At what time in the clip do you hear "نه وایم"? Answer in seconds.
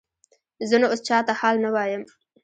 1.65-2.03